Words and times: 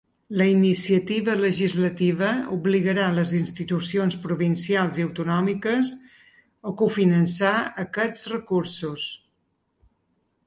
La 0.39 0.45
iniciativa 0.51 1.33
legislativa 1.41 2.29
obligarà 2.55 3.09
les 3.17 3.33
institucions 3.39 4.17
provincials 4.23 4.97
i 5.01 5.05
autonòmiques 5.07 5.91
a 6.71 6.73
cofinançar 6.81 7.55
aquests 7.85 8.31
recursos. 8.33 9.05